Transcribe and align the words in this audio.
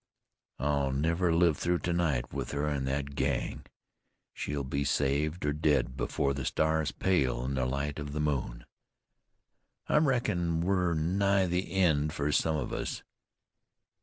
"I'll 0.57 0.91
never 0.91 1.31
live 1.31 1.59
through 1.59 1.77
to 1.85 1.93
night 1.93 2.33
with 2.33 2.53
her 2.53 2.67
in 2.67 2.85
that 2.85 3.13
gang. 3.13 3.67
She'll 4.33 4.63
be 4.63 4.83
saved, 4.83 5.45
or 5.45 5.53
dead, 5.53 5.95
before 5.95 6.33
the 6.33 6.43
stars 6.43 6.91
pale 6.91 7.45
in 7.45 7.53
the 7.53 7.67
light 7.67 7.99
of 7.99 8.11
the 8.11 8.19
moon." 8.19 8.65
"I 9.87 9.97
reckon 9.97 10.61
we're 10.61 10.95
nigh 10.95 11.45
the 11.45 11.71
end 11.73 12.13
for 12.13 12.31
some 12.31 12.55
of 12.55 12.73
us. 12.73 13.03